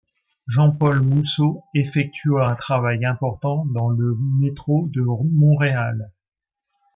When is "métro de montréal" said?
4.39-6.11